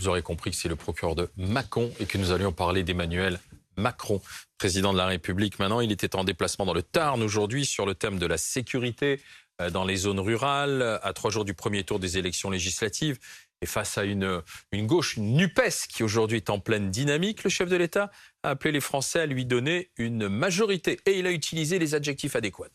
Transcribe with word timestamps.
vous 0.00 0.08
aurez 0.08 0.22
compris 0.22 0.50
que 0.50 0.56
c'est 0.56 0.68
le 0.68 0.76
procureur 0.76 1.14
de 1.14 1.28
Macron 1.36 1.92
et 2.00 2.06
que 2.06 2.16
nous 2.16 2.32
allions 2.32 2.52
parler 2.52 2.82
d'Emmanuel 2.82 3.38
Macron, 3.76 4.22
président 4.56 4.92
de 4.92 4.98
la 4.98 5.06
République. 5.06 5.58
Maintenant, 5.58 5.80
il 5.80 5.92
était 5.92 6.16
en 6.16 6.24
déplacement 6.24 6.64
dans 6.64 6.72
le 6.72 6.82
Tarn 6.82 7.22
aujourd'hui 7.22 7.66
sur 7.66 7.84
le 7.84 7.94
thème 7.94 8.18
de 8.18 8.26
la 8.26 8.38
sécurité 8.38 9.20
euh, 9.60 9.68
dans 9.68 9.84
les 9.84 9.96
zones 9.96 10.20
rurales, 10.20 10.98
à 11.02 11.12
trois 11.12 11.30
jours 11.30 11.44
du 11.44 11.52
premier 11.52 11.84
tour 11.84 11.98
des 11.98 12.16
élections 12.16 12.48
législatives. 12.48 13.18
Et 13.60 13.66
face 13.66 13.98
à 13.98 14.04
une, 14.04 14.40
une 14.72 14.86
gauche, 14.86 15.18
une 15.18 15.36
NUPES 15.36 15.86
qui 15.90 16.02
aujourd'hui 16.02 16.38
est 16.38 16.48
en 16.48 16.60
pleine 16.60 16.90
dynamique, 16.90 17.44
le 17.44 17.50
chef 17.50 17.68
de 17.68 17.76
l'État 17.76 18.10
a 18.42 18.50
appelé 18.50 18.72
les 18.72 18.80
Français 18.80 19.20
à 19.20 19.26
lui 19.26 19.44
donner 19.44 19.90
une 19.98 20.28
majorité. 20.28 20.98
Et 21.04 21.18
il 21.18 21.26
a 21.26 21.30
utilisé 21.30 21.78
les 21.78 21.94
adjectifs 21.94 22.36
adéquats. 22.36 22.70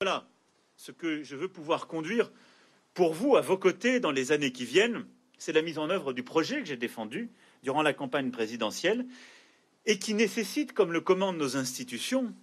Voilà 0.00 0.28
ce 0.76 0.92
que 0.92 1.24
je 1.24 1.34
veux 1.34 1.48
pouvoir 1.48 1.88
conduire 1.88 2.30
pour 2.94 3.12
vous, 3.12 3.36
à 3.36 3.40
vos 3.40 3.58
côtés, 3.58 3.98
dans 3.98 4.12
les 4.12 4.30
années 4.30 4.52
qui 4.52 4.64
viennent. 4.64 5.04
C'est 5.40 5.52
la 5.52 5.62
mise 5.62 5.78
en 5.78 5.88
œuvre 5.88 6.12
du 6.12 6.22
projet 6.22 6.60
que 6.60 6.66
j'ai 6.66 6.76
défendu 6.76 7.30
durant 7.62 7.80
la 7.80 7.94
campagne 7.94 8.30
présidentielle 8.30 9.06
et 9.86 9.98
qui 9.98 10.12
nécessite, 10.12 10.74
comme 10.74 10.92
le 10.92 11.00
commandent 11.00 11.38
nos 11.38 11.56
institutions, 11.56 12.34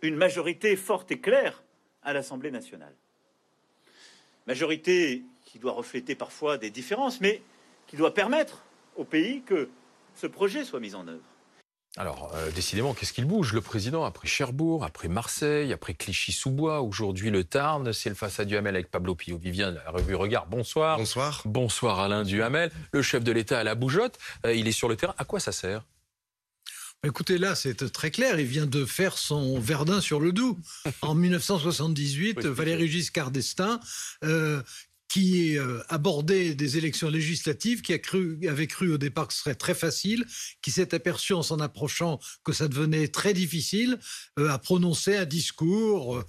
une 0.00 0.16
majorité 0.16 0.76
forte 0.76 1.12
et 1.12 1.20
claire 1.20 1.62
à 2.02 2.14
l'Assemblée 2.14 2.50
nationale. 2.50 2.94
Majorité 4.46 5.24
qui 5.44 5.58
doit 5.58 5.72
refléter 5.72 6.14
parfois 6.14 6.56
des 6.56 6.70
différences, 6.70 7.20
mais 7.20 7.42
qui 7.86 7.96
doit 7.96 8.14
permettre 8.14 8.64
au 8.96 9.04
pays 9.04 9.42
que 9.42 9.68
ce 10.14 10.26
projet 10.26 10.64
soit 10.64 10.80
mis 10.80 10.94
en 10.94 11.06
œuvre. 11.06 11.29
Alors, 11.96 12.32
euh, 12.36 12.52
décidément, 12.52 12.94
qu'est-ce 12.94 13.12
qu'il 13.12 13.24
bouge 13.24 13.52
Le 13.52 13.60
président, 13.60 14.04
après 14.04 14.28
Cherbourg, 14.28 14.84
après 14.84 15.08
Marseille, 15.08 15.72
après 15.72 15.94
Clichy-sous-Bois, 15.94 16.82
aujourd'hui 16.82 17.30
le 17.30 17.42
Tarn, 17.42 17.92
c'est 17.92 18.08
le 18.08 18.14
face 18.14 18.38
à 18.38 18.44
Duhamel 18.44 18.76
avec 18.76 18.92
Pablo 18.92 19.16
Pio-Vivien, 19.16 19.72
la 19.72 19.90
revue 19.90 20.14
Regard. 20.14 20.46
Bonsoir. 20.46 20.98
Bonsoir. 20.98 21.42
Bonsoir 21.46 21.98
Alain 21.98 22.22
Duhamel. 22.22 22.70
Le 22.92 23.02
chef 23.02 23.24
de 23.24 23.32
l'État 23.32 23.58
à 23.58 23.64
la 23.64 23.74
bougeotte, 23.74 24.18
euh, 24.46 24.54
il 24.54 24.68
est 24.68 24.72
sur 24.72 24.88
le 24.88 24.94
terrain. 24.94 25.14
À 25.18 25.24
quoi 25.24 25.40
ça 25.40 25.50
sert? 25.50 25.84
Écoutez, 27.02 27.38
là, 27.38 27.54
c'est 27.54 27.90
très 27.90 28.10
clair. 28.10 28.38
Il 28.38 28.46
vient 28.46 28.66
de 28.66 28.84
faire 28.84 29.16
son 29.16 29.58
Verdun 29.58 30.00
sur 30.02 30.20
le 30.20 30.32
Doubs. 30.32 30.58
En 31.02 31.14
1978, 31.14 32.44
Valéry 32.46 32.88
Giscard 32.88 33.30
d'Estaing 33.30 33.80
euh, 34.22 34.62
qui 35.10 35.58
euh, 35.58 35.80
abordait 35.88 36.54
des 36.54 36.78
élections 36.78 37.10
législatives, 37.10 37.82
qui 37.82 37.92
a 37.92 37.98
cru, 37.98 38.38
avait 38.48 38.68
cru 38.68 38.92
au 38.92 38.98
départ 38.98 39.26
que 39.26 39.34
ce 39.34 39.40
serait 39.40 39.56
très 39.56 39.74
facile, 39.74 40.24
qui 40.62 40.70
s'est 40.70 40.94
aperçu 40.94 41.32
en 41.32 41.42
s'en 41.42 41.58
approchant 41.58 42.20
que 42.44 42.52
ça 42.52 42.68
devenait 42.68 43.08
très 43.08 43.34
difficile, 43.34 43.98
euh, 44.38 44.48
a 44.48 44.58
prononcé 44.58 45.16
un 45.16 45.24
discours 45.24 46.18
euh, 46.18 46.24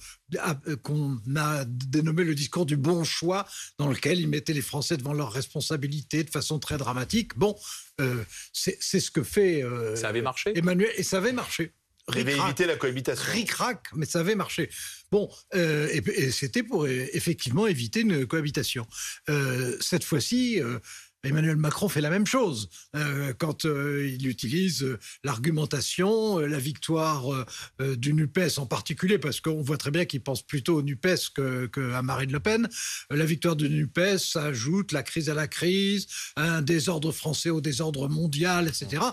euh, 0.68 0.76
qu'on 0.78 1.20
a 1.36 1.64
dénommé 1.66 2.24
le 2.24 2.34
discours 2.34 2.66
du 2.66 2.76
bon 2.76 3.04
choix, 3.04 3.46
dans 3.78 3.90
lequel 3.90 4.20
il 4.20 4.28
mettait 4.28 4.54
les 4.54 4.62
Français 4.62 4.98
devant 4.98 5.14
leurs 5.14 5.32
responsabilités 5.32 6.24
de 6.24 6.32
façon 6.32 6.58
très 6.58 6.80
dramatique. 6.80 7.38
Bon, 7.38 7.56
euh, 8.00 8.24
c'est 8.52 9.00
ce 9.00 9.12
que 9.12 9.22
fait 9.22 9.64
euh, 9.64 9.96
Ça 9.96 10.10
avait 10.10 10.24
marché? 10.24 10.58
Emmanuel, 10.58 10.92
et 10.98 11.04
ça 11.04 11.18
avait 11.18 11.34
marché. 11.34 11.74
Il 12.16 12.22
avait 12.22 12.32
Ric-rac. 12.32 12.48
évité 12.50 12.66
la 12.66 12.76
cohabitation. 12.76 13.32
Ric-rac, 13.32 13.88
mais 13.96 14.06
ça 14.06 14.20
avait 14.20 14.36
marché. 14.36 14.70
Bon, 15.12 15.30
euh, 15.56 15.88
et, 15.92 16.04
et 16.24 16.32
c'était 16.32 16.64
pour 16.64 16.86
euh, 16.86 17.08
effectivement 17.14 17.68
éviter 17.68 18.02
une 18.02 18.26
cohabitation. 18.26 18.88
Euh, 19.30 19.78
cette 19.80 20.04
fois-ci, 20.04 20.62
euh, 20.62 20.80
Emmanuel 21.24 21.56
Macron 21.56 21.88
fait 21.88 22.02
la 22.02 22.10
même 22.10 22.26
chose 22.26 22.70
euh, 22.96 23.34
quand 23.38 23.66
euh, 23.66 24.10
il 24.12 24.28
utilise 24.28 24.84
euh, 24.84 24.98
l'argumentation, 25.24 26.40
la 26.40 26.58
victoire 26.58 27.46
du 27.80 28.14
Nupes 28.14 28.40
en 28.58 28.66
particulier, 28.66 29.20
parce 29.20 29.40
qu'on 29.40 29.62
voit 29.62 29.78
très 29.78 29.92
bien 29.92 30.06
qu'il 30.06 30.22
pense 30.24 30.42
plutôt 30.42 30.78
au 30.78 30.82
Nupes 30.82 31.08
que, 31.36 31.68
que 31.68 32.02
Marine 32.02 32.32
Le 32.32 32.40
Pen. 32.40 32.68
La 33.10 33.26
victoire 33.26 33.56
du 33.56 33.70
Nupes 33.70 34.00
ajoute 34.36 34.92
la 34.92 35.04
crise 35.04 35.30
à 35.30 35.34
la 35.34 35.48
crise, 35.48 36.08
un 36.36 36.62
désordre 36.62 37.12
français 37.12 37.50
au 37.50 37.62
désordre 37.62 38.08
mondial, 38.08 38.68
etc. 38.68 39.04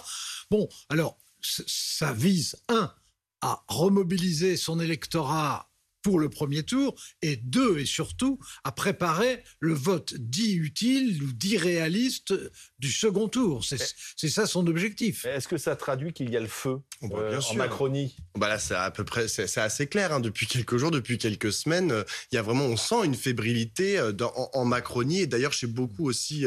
Bon, 0.51 0.69
alors 0.89 1.19
ça 1.41 2.13
vise 2.13 2.57
un 2.69 2.93
à 3.41 3.65
remobiliser 3.69 4.57
son 4.57 4.81
électorat 4.81 5.68
pour 6.03 6.19
le 6.19 6.29
premier 6.29 6.63
tour, 6.63 6.95
et 7.23 7.37
deux, 7.37 7.79
et 7.79 7.87
surtout, 7.87 8.39
à 8.65 8.73
préparer 8.73 9.43
le 9.61 9.75
vote 9.75 10.15
dit 10.19 10.55
utile 10.55 11.23
ou 11.23 11.33
dit 11.33 11.57
réaliste 11.57 12.35
du 12.79 12.91
second 12.93 13.29
tour. 13.29 13.65
C'est 13.65 14.29
ça 14.29 14.47
son 14.47 14.67
objectif. 14.67 15.25
Est-ce 15.25 15.49
que 15.49 15.59
ça 15.59 15.77
traduit 15.77 16.13
qu'il 16.13 16.31
y 16.31 16.37
a 16.37 16.41
le 16.41 16.47
feu 16.47 16.79
Oh, 17.01 17.09
bah, 17.09 17.17
euh, 17.21 17.31
bien 17.31 17.41
en. 17.41 17.55
Macronie? 17.55 18.17
Bah 18.37 18.49
là, 18.49 18.59
c'est 18.59 18.75
à 18.75 18.91
peu 18.91 19.05
près, 19.05 19.29
c'est 19.29 19.57
assez 19.59 19.87
clair. 19.87 20.13
hein. 20.13 20.21
Depuis 20.21 20.47
quelques 20.47 20.77
jours, 20.77 20.91
depuis 20.91 21.19
quelques 21.19 21.53
semaines, 21.53 21.93
euh, 21.93 22.05
il 22.33 22.35
y 22.37 22.39
a 22.39 22.43
vraiment, 22.43 22.65
on 22.65 22.77
sent 22.77 23.05
une 23.05 23.15
fébrilité 23.15 23.99
euh, 23.99 24.13
dans- 24.13 24.33
en, 24.37 24.51
en 24.55 24.65
Macronie 24.65 25.21
et 25.21 25.27
d'ailleurs 25.27 25.53
chez 25.53 25.67
beaucoup 25.67 26.07
aussi 26.09 26.45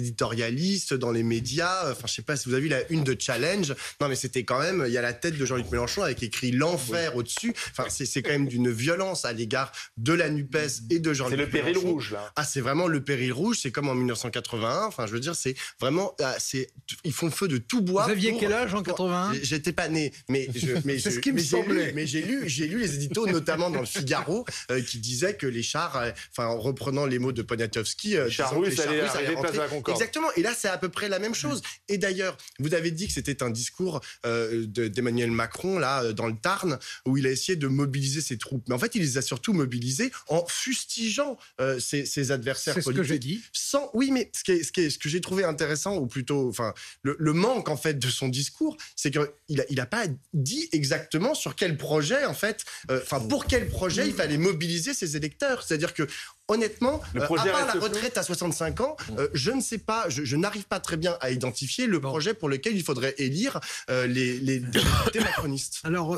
d'éditorialistes 0.00 0.94
dans 0.94 1.12
les 1.12 1.22
médias. 1.22 1.90
Enfin, 1.90 2.06
je 2.06 2.14
sais 2.14 2.22
pas 2.22 2.36
si 2.36 2.48
vous 2.48 2.54
avez 2.54 2.62
vu 2.64 2.68
la 2.68 2.90
une 2.90 3.04
de 3.04 3.16
Challenge. 3.18 3.74
Non, 4.00 4.08
mais 4.08 4.16
c'était 4.16 4.44
quand 4.44 4.58
même, 4.60 4.84
il 4.86 4.92
y 4.92 4.98
a 4.98 5.02
la 5.02 5.12
tête 5.12 5.36
de 5.36 5.44
Jean-Luc 5.44 5.70
Mélenchon 5.70 6.02
avec 6.02 6.22
écrit 6.22 6.50
l'enfer 6.52 7.16
au-dessus. 7.16 7.52
Enfin, 7.70 7.84
c'est 7.88 8.06
c'est 8.06 8.22
quand 8.22 8.30
même 8.30 8.48
d'une 8.48 8.70
violence 8.80 9.24
à 9.24 9.32
l'égard 9.32 9.72
de 9.96 10.12
la 10.12 10.30
Nupes 10.30 10.56
et 10.90 10.98
de 10.98 11.10
C'est 11.10 11.14
Jean-Luc. 11.18 11.38
le 11.38 11.48
péril 11.48 11.74
Mélenchon. 11.74 11.90
rouge, 11.92 12.12
là. 12.12 12.32
Ah, 12.36 12.44
c'est 12.44 12.60
vraiment 12.60 12.86
le 12.88 13.02
péril 13.04 13.32
rouge. 13.32 13.58
C'est 13.62 13.70
comme 13.70 13.88
en 13.88 13.94
1981. 13.94 14.84
Enfin, 14.86 15.06
je 15.06 15.12
veux 15.12 15.20
dire, 15.20 15.34
c'est 15.34 15.54
vraiment, 15.80 16.14
ah, 16.20 16.34
c'est, 16.38 16.68
ils 17.04 17.12
font 17.12 17.30
feu 17.30 17.48
de 17.48 17.58
tout 17.58 17.82
bois. 17.82 18.04
Vous 18.04 18.10
aviez 18.10 18.30
pour- 18.30 18.40
quel 18.40 18.52
âge 18.52 18.74
en 18.74 18.82
81 18.82 19.32
J'étais 19.42 19.72
pas 19.72 19.88
né, 19.88 20.12
mais 20.28 20.48
je, 20.54 20.72
mais 20.84 20.98
C'est 20.98 21.10
je- 21.10 21.14
ce 21.16 21.20
qui 21.20 21.30
me 21.30 21.36
mais 21.36 21.42
j'ai 21.42 21.48
semblait. 21.48 21.86
lu- 21.86 21.92
mais 21.94 22.06
j'ai 22.06 22.22
lu, 22.22 22.48
j'ai 22.48 22.66
lu 22.66 22.78
les 22.80 22.94
éditos, 22.94 23.26
notamment 23.26 23.70
dans 23.70 23.80
le 23.80 23.86
Figaro, 23.86 24.44
euh, 24.70 24.80
qui 24.82 24.98
disaient 24.98 25.36
que 25.36 25.46
les 25.46 25.62
chars, 25.62 25.96
euh, 25.96 26.10
enfin, 26.32 26.46
en 26.48 26.58
reprenant 26.58 27.06
les 27.06 27.18
mots 27.18 27.32
de 27.32 27.42
Poniatowski, 27.42 28.16
euh, 28.16 28.24
Les 28.26 28.30
chars 28.30 28.58
russes 28.58 28.78
allaient 28.80 29.00
arriver 29.00 29.34
place 29.40 29.54
la 29.56 29.68
Concorde. 29.68 29.96
Exactement. 29.96 30.28
Et 30.36 30.42
là, 30.42 30.52
c'est 30.56 30.68
à 30.68 30.78
peu 30.78 30.88
près 30.88 31.08
la 31.08 31.18
même 31.18 31.34
chose. 31.34 31.62
Et 31.88 31.98
d'ailleurs, 31.98 32.36
vous 32.58 32.74
avez 32.74 32.90
dit 32.90 33.06
que 33.06 33.12
c'était 33.12 33.42
un 33.42 33.50
discours 33.50 34.00
euh, 34.26 34.64
de- 34.66 34.88
d'Emmanuel 34.88 35.30
Macron 35.30 35.78
là 35.78 36.02
euh, 36.04 36.12
dans 36.12 36.26
le 36.26 36.36
Tarn 36.36 36.78
où 37.06 37.16
il 37.16 37.26
a 37.26 37.30
essayé 37.30 37.56
de 37.56 37.66
mobiliser 37.66 38.20
ses 38.20 38.38
troupes. 38.38 38.68
Mais 38.70 38.76
en 38.76 38.78
fait, 38.78 38.94
il 38.94 39.02
les 39.02 39.18
a 39.18 39.22
surtout 39.22 39.52
mobilisées 39.52 40.12
en 40.28 40.46
fustigeant 40.46 41.36
euh, 41.60 41.80
ses, 41.80 42.06
ses 42.06 42.30
adversaires 42.30 42.74
C'est 42.74 42.80
ce 42.82 42.86
que 42.86 42.94
politiques 42.94 43.12
j'ai 43.12 43.18
dit. 43.18 43.42
sans 43.52 43.90
oui 43.94 44.12
mais 44.12 44.30
ce 44.32 44.44
qui 44.44 44.52
est, 44.52 44.62
ce 44.62 44.70
qui 44.70 44.82
est- 44.82 44.90
ce 44.90 44.98
que 44.98 45.08
j'ai 45.08 45.20
trouvé 45.20 45.42
intéressant 45.44 45.96
ou 45.96 46.06
plutôt 46.06 46.48
enfin 46.48 46.72
le, 47.02 47.16
le 47.18 47.32
manque 47.32 47.68
en 47.68 47.76
fait 47.76 47.98
de 47.98 48.08
son 48.08 48.28
discours 48.28 48.76
c'est 48.94 49.10
que 49.10 49.32
il 49.48 49.60
a, 49.60 49.64
il 49.70 49.80
a 49.80 49.86
pas 49.86 50.04
dit 50.32 50.68
exactement 50.72 51.34
sur 51.34 51.56
quel 51.56 51.76
projet 51.76 52.24
en 52.24 52.34
fait 52.34 52.64
euh, 52.90 53.00
enfin 53.02 53.18
pour 53.18 53.46
quel 53.46 53.68
projet 53.68 54.06
il 54.06 54.14
fallait 54.14 54.38
mobiliser 54.38 54.94
ses 54.94 55.16
électeurs. 55.16 55.62
C'est-à-dire 55.64 55.92
que 55.94 56.06
honnêtement 56.48 57.00
Le 57.14 57.22
euh, 57.22 57.24
à 57.24 57.28
part 57.28 57.66
la 57.66 57.72
retraite 57.80 58.16
à 58.18 58.22
65 58.22 58.80
ans 58.80 58.96
euh, 59.18 59.28
je 59.34 59.50
ne 59.50 59.60
sais 59.60 59.78
pas 59.78 60.08
je, 60.08 60.24
je 60.24 60.36
n'arrive 60.36 60.64
pas 60.64 60.78
très 60.80 60.96
bien 60.96 61.16
à 61.20 61.30
identifier 61.30 61.86
le 61.86 62.00
projet 62.00 62.34
pour 62.34 62.48
lequel 62.48 62.76
il 62.76 62.82
faudrait 62.84 63.14
élire 63.18 63.58
euh, 63.90 64.06
les, 64.06 64.38
les 64.38 64.60
députés 64.60 65.20
macronistes. 65.28 65.80
Alors, 65.84 66.16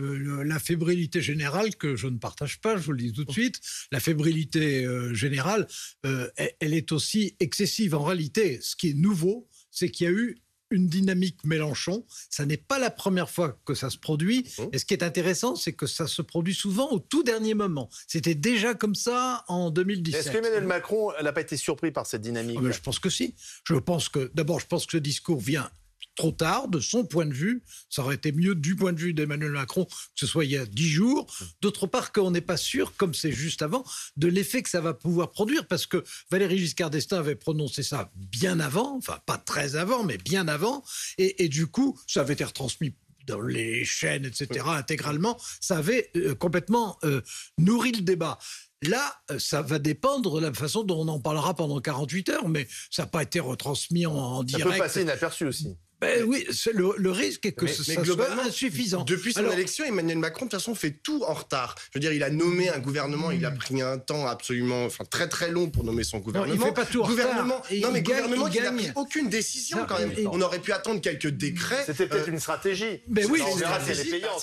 euh, 0.00 0.42
la 0.44 0.58
fébrilité 0.58 1.20
générale, 1.20 1.76
que 1.76 1.96
je 1.96 2.06
ne 2.06 2.18
partage 2.18 2.60
pas, 2.60 2.76
je 2.76 2.82
vous 2.82 2.92
le 2.92 2.98
dis 2.98 3.12
tout 3.12 3.24
de 3.24 3.32
suite, 3.32 3.60
la 3.90 4.00
fébrilité 4.00 4.84
euh, 4.84 5.12
générale, 5.12 5.66
euh, 6.06 6.28
elle, 6.36 6.52
elle 6.60 6.74
est 6.74 6.92
aussi 6.92 7.36
excessive. 7.40 7.94
En 7.94 8.02
réalité, 8.02 8.58
ce 8.62 8.74
qui 8.74 8.90
est 8.90 8.94
nouveau, 8.94 9.48
c'est 9.70 9.90
qu'il 9.90 10.06
y 10.06 10.08
a 10.08 10.12
eu 10.12 10.42
une 10.72 10.88
dynamique 10.88 11.44
Mélenchon. 11.44 12.04
Ça 12.30 12.46
n'est 12.46 12.56
pas 12.56 12.78
la 12.78 12.90
première 12.90 13.30
fois 13.30 13.60
que 13.64 13.74
ça 13.74 13.90
se 13.90 13.98
produit. 13.98 14.46
Et 14.72 14.78
ce 14.78 14.84
qui 14.84 14.94
est 14.94 15.02
intéressant, 15.02 15.54
c'est 15.54 15.74
que 15.74 15.86
ça 15.86 16.06
se 16.06 16.22
produit 16.22 16.54
souvent 16.54 16.90
au 16.90 16.98
tout 16.98 17.22
dernier 17.22 17.54
moment. 17.54 17.88
C'était 18.08 18.34
déjà 18.34 18.74
comme 18.74 18.94
ça 18.94 19.44
en 19.48 19.70
2017. 19.70 20.20
Est-ce 20.20 20.32
qu'Emmanuel 20.32 20.66
Macron 20.66 21.12
n'a 21.22 21.32
pas 21.32 21.42
été 21.42 21.56
surpris 21.56 21.92
par 21.92 22.06
cette 22.06 22.22
dynamique? 22.22 22.60
Ben, 22.60 22.72
je 22.72 22.80
pense 22.80 22.98
que 22.98 23.10
si. 23.10 23.34
Je 23.64 23.74
pense 23.74 24.08
que 24.08 24.30
d'abord, 24.34 24.60
je 24.60 24.66
pense 24.66 24.86
que 24.86 24.92
ce 24.92 24.98
discours 24.98 25.40
vient 25.40 25.70
trop 26.14 26.32
tard 26.32 26.68
de 26.68 26.80
son 26.80 27.04
point 27.04 27.26
de 27.26 27.34
vue. 27.34 27.62
Ça 27.88 28.02
aurait 28.02 28.16
été 28.16 28.32
mieux 28.32 28.54
du 28.54 28.76
point 28.76 28.92
de 28.92 28.98
vue 28.98 29.14
d'Emmanuel 29.14 29.52
Macron 29.52 29.84
que 29.84 29.92
ce 30.16 30.26
soit 30.26 30.44
il 30.44 30.50
y 30.50 30.56
a 30.56 30.66
dix 30.66 30.88
jours. 30.88 31.26
D'autre 31.60 31.86
part, 31.86 32.12
qu'on 32.12 32.30
n'est 32.30 32.40
pas 32.40 32.56
sûr, 32.56 32.94
comme 32.96 33.14
c'est 33.14 33.32
juste 33.32 33.62
avant, 33.62 33.84
de 34.16 34.28
l'effet 34.28 34.62
que 34.62 34.70
ça 34.70 34.80
va 34.80 34.94
pouvoir 34.94 35.30
produire, 35.30 35.66
parce 35.66 35.86
que 35.86 36.04
Valéry 36.30 36.58
Giscard 36.58 36.90
d'Estaing 36.90 37.18
avait 37.18 37.34
prononcé 37.34 37.82
ça 37.82 38.10
bien 38.14 38.60
avant, 38.60 38.96
enfin 38.96 39.18
pas 39.26 39.38
très 39.38 39.76
avant, 39.76 40.04
mais 40.04 40.18
bien 40.18 40.48
avant, 40.48 40.84
et, 41.18 41.44
et 41.44 41.48
du 41.48 41.66
coup, 41.66 41.98
ça 42.06 42.20
avait 42.20 42.34
été 42.34 42.44
retransmis 42.44 42.94
dans 43.26 43.40
les 43.40 43.84
chaînes, 43.84 44.24
etc., 44.24 44.64
intégralement, 44.68 45.38
ça 45.60 45.78
avait 45.78 46.10
euh, 46.16 46.34
complètement 46.34 46.98
euh, 47.04 47.20
nourri 47.58 47.92
le 47.92 48.02
débat. 48.02 48.38
Là, 48.82 49.14
euh, 49.30 49.38
ça 49.38 49.62
va 49.62 49.78
dépendre 49.78 50.40
de 50.40 50.46
la 50.46 50.52
façon 50.52 50.82
dont 50.82 51.00
on 51.00 51.08
en 51.08 51.20
parlera 51.20 51.54
pendant 51.54 51.80
48 51.80 52.28
heures, 52.30 52.48
mais 52.48 52.66
ça 52.90 53.02
n'a 53.02 53.06
pas 53.06 53.22
été 53.22 53.38
retransmis 53.38 54.06
en, 54.06 54.14
en 54.14 54.38
Ça 54.40 54.44
direct. 54.44 54.72
peut 54.72 54.78
passer 54.78 55.02
inaperçu 55.02 55.46
aussi. 55.46 55.76
Ben 56.02 56.24
oui, 56.26 56.44
le, 56.74 56.94
le 56.96 57.10
risque 57.10 57.46
est 57.46 57.52
que 57.52 57.64
Mais- 57.64 57.72
ce- 57.72 57.88
mais 57.88 57.94
ça 57.94 58.02
globalement, 58.02 58.42
soit 58.42 58.50
insuffisant. 58.50 59.04
Depuis 59.04 59.32
son 59.32 59.40
Alors, 59.40 59.52
élection, 59.52 59.84
Emmanuel 59.84 60.18
Macron, 60.18 60.46
de 60.46 60.50
toute 60.50 60.58
façon, 60.60 60.74
fait 60.74 60.90
tout 60.90 61.22
en 61.24 61.32
retard. 61.34 61.76
Je 61.92 61.98
veux 61.98 62.00
dire, 62.00 62.12
il 62.12 62.22
a 62.22 62.30
nommé 62.30 62.68
un 62.68 62.78
gouvernement, 62.80 63.30
il 63.30 63.44
a 63.46 63.52
pris 63.52 63.80
un 63.80 63.98
temps 63.98 64.26
absolument, 64.26 64.84
enfin 64.84 65.04
très 65.04 65.28
très 65.28 65.50
long 65.50 65.70
pour 65.70 65.84
nommer 65.84 66.02
son 66.04 66.16
Non, 66.18 66.22
gouvernement. 66.24 66.54
il 66.54 66.60
fait 66.60 66.74
pas 66.74 66.84
tout 66.86 67.02
en 67.02 67.06
gouvernement, 67.06 67.56
retard. 67.58 67.72
Et 67.72 67.80
non 67.80 67.92
mais 67.92 68.00
il 68.00 68.02
gagne- 68.02 68.16
gouvernement 68.22 68.46
il 68.48 68.52
qui 68.52 68.60
n'a 68.60 68.72
pris 68.72 68.90
aucune 68.96 69.28
décision 69.28 69.78
Non, 69.78 69.86
quand 69.88 69.98
même. 69.98 70.12
et- 70.16 70.26
On 70.26 70.40
aurait 70.40 70.58
pu 70.58 70.72
attendre 70.72 71.00
quelques 71.00 71.28
décrets. 71.28 71.84
C'était 71.86 72.06
peut-être 72.08 72.28
Euh, 72.28 72.32
une 72.32 72.40
stratégie. 72.40 73.00
Mais 73.08 73.24
oui, 73.26 73.40
c'est 73.56 73.60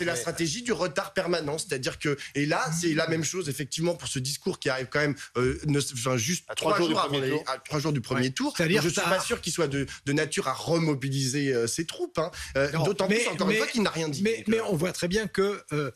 la 0.06 0.16
stratégie, 0.16 0.60
la 0.60 0.64
du 0.66 0.72
retard 0.72 1.14
permanent, 1.14 1.58
c'est-à-dire 1.58 2.00
que 2.00 2.18
et 2.36 2.46
là 2.46 2.64
c'est 2.80 2.94
la 2.94 3.08
même 3.08 3.24
chose 3.24 3.50
effectivement 3.50 3.96
pour 3.96 4.08
ce 4.08 4.20
discours 4.20 4.60
qui 4.60 4.70
arrive 4.70 4.88
quand 4.90 5.00
même 5.00 5.16
euh, 5.38 5.60
ne- 5.66 5.80
enfin, 5.94 6.16
juste 6.18 6.46
À 6.48 6.56
trois 6.56 6.78
jours 6.78 6.88
du 6.88 6.94
avant 6.94 7.04
premier 7.08 7.22
les- 7.22 7.30
tour. 7.32 7.44
à 7.48 7.58
trois 7.58 7.80
jours 7.80 7.92
du 7.92 8.02
premier 8.02 8.28
Ouais. 8.28 8.30
tour. 8.30 8.54
C'est-à-dire 8.56 8.78
Donc, 8.82 8.90
je 8.90 8.94
suis 8.94 9.02
tard. 9.02 9.10
pas 9.10 9.20
sûr 9.20 9.42
qu'il 9.42 9.52
soit 9.52 9.68
de, 9.68 9.86
de 10.06 10.14
nature 10.14 10.48
à 10.48 10.54
remobiliser 10.54 11.49
euh, 11.54 11.68
ses 11.68 11.86
troupes. 11.86 12.18
hein. 12.20 12.32
Euh, 12.58 12.72
D'autant 12.86 13.08
plus 13.08 13.28
encore 13.28 13.48
mais- 13.48 13.54
une 13.56 13.60
fois 13.60 13.68
qu'il 13.68 13.82
n'a 13.84 13.90
rien 13.92 14.10
dit. 14.10 14.22
Mais, 14.22 14.38
Donc, 14.38 14.48
mais 14.48 14.60
euh, 14.60 14.66
on 14.70 14.76
voit 14.76 14.92
très 14.92 15.08
bien 15.08 15.28
que 15.28 15.62
euh, 15.74 15.92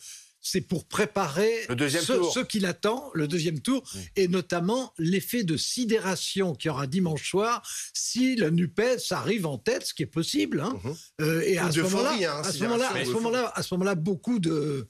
c'est 0.45 0.59
pour 0.61 0.85
préparer 0.85 1.65
Le 1.69 1.75
deuxième 1.75 2.03
ce, 2.03 2.11
tour. 2.13 2.33
ce 2.33 2.39
qu'il 2.41 2.65
attend, 2.65 3.09
le 3.13 3.29
deuxième 3.29 3.61
tour, 3.61 3.81
et 4.17 4.27
notamment 4.27 4.93
l'effet 4.97 5.45
de 5.45 5.55
sidération 5.55 6.53
qu'il 6.53 6.67
y 6.67 6.71
aura 6.71 6.85
dimanche 6.85 7.29
soir 7.29 7.61
si 7.93 8.35
la 8.35 8.51
NUPES 8.51 9.11
arrive 9.11 9.45
en 9.45 9.57
tête, 9.57 9.85
ce 9.85 9.93
qui 9.93 10.03
est 10.03 10.07
possible. 10.07 10.59
hein. 10.59 10.77
Mhm. 10.83 10.95
Euh, 11.21 11.41
et 11.45 11.57
à 11.57 11.71
ce 11.71 11.79
moment-là, 11.79 12.13
hein, 12.13 12.41
à 12.43 12.51
ce 12.51 12.61
moment-là, 12.63 12.87
à 13.55 13.61
moment-là, 13.71 13.95
beaucoup 13.95 14.39
de 14.39 14.87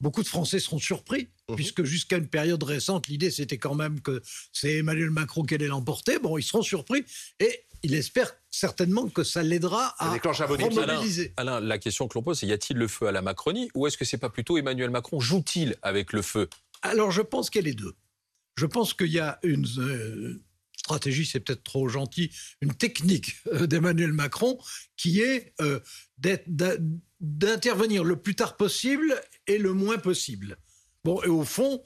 beaucoup 0.00 0.22
de 0.22 0.28
Français 0.28 0.58
seront 0.58 0.78
surpris, 0.78 1.28
Mhm. 1.48 1.56
puisque 1.56 1.84
jusqu'à 1.84 2.16
une 2.18 2.28
période 2.28 2.62
récente, 2.64 3.06
l'idée 3.08 3.30
c'était 3.30 3.56
quand 3.58 3.74
même 3.76 4.00
que 4.00 4.20
c'est 4.52 4.74
Emmanuel 4.74 5.10
Macron 5.10 5.44
qui 5.44 5.54
allait 5.54 5.68
l'emporter. 5.68 6.18
Bon, 6.18 6.36
ils 6.36 6.42
seront 6.42 6.62
surpris 6.62 7.04
et 7.40 7.60
il 7.82 7.94
espère 7.94 8.34
certainement 8.56 9.08
que 9.08 9.22
ça 9.22 9.42
l'aidera 9.42 9.94
Ça 9.98 10.06
à 10.06 10.12
déclenche 10.14 10.40
un 10.40 10.46
remobiliser. 10.46 11.34
Alain, 11.36 11.60
la 11.60 11.78
question 11.78 12.08
que 12.08 12.14
l'on 12.14 12.22
pose, 12.22 12.38
c'est 12.38 12.46
y 12.46 12.52
a-t-il 12.52 12.78
le 12.78 12.88
feu 12.88 13.06
à 13.06 13.12
la 13.12 13.20
Macronie 13.20 13.70
ou 13.74 13.86
est-ce 13.86 13.98
que 13.98 14.04
c'est 14.04 14.18
pas 14.18 14.30
plutôt 14.30 14.56
Emmanuel 14.56 14.90
Macron 14.90 15.20
joue-t-il 15.20 15.76
avec 15.82 16.12
le 16.12 16.22
feu? 16.22 16.48
Alors, 16.82 17.10
je 17.10 17.22
pense 17.22 17.50
qu'il 17.50 17.62
y 17.62 17.64
a 17.64 17.68
les 17.68 17.74
deux. 17.74 17.94
Je 18.56 18.64
pense 18.64 18.94
qu'il 18.94 19.12
y 19.12 19.18
a 19.18 19.38
une 19.42 19.66
euh, 19.78 20.42
stratégie, 20.76 21.26
c'est 21.26 21.40
peut-être 21.40 21.62
trop 21.64 21.88
gentil, 21.88 22.32
une 22.62 22.72
technique 22.72 23.36
euh, 23.52 23.66
d'Emmanuel 23.66 24.12
Macron 24.12 24.58
qui 24.96 25.20
est 25.20 25.52
euh, 25.60 25.80
d'intervenir 27.20 28.04
le 28.04 28.16
plus 28.16 28.34
tard 28.34 28.56
possible 28.56 29.20
et 29.46 29.58
le 29.58 29.74
moins 29.74 29.98
possible. 29.98 30.56
Bon, 31.04 31.22
et 31.22 31.28
au 31.28 31.44
fond, 31.44 31.82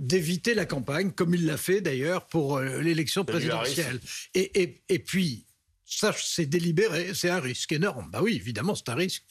d'éviter 0.00 0.54
la 0.54 0.64
campagne, 0.64 1.10
comme 1.10 1.34
il 1.34 1.44
l'a 1.44 1.58
fait 1.58 1.82
d'ailleurs 1.82 2.28
pour 2.28 2.60
l'élection 2.60 3.24
présidentielle. 3.24 4.00
Et, 4.34 4.62
et, 4.62 4.82
et 4.88 4.98
puis, 5.00 5.44
ça, 5.88 6.14
c'est 6.22 6.46
délibéré, 6.46 7.12
c'est 7.14 7.30
un 7.30 7.40
risque 7.40 7.72
énorme. 7.72 8.10
Bah 8.12 8.20
oui, 8.22 8.36
évidemment, 8.36 8.74
c'est 8.74 8.90
un 8.90 8.94
risque. 8.94 9.24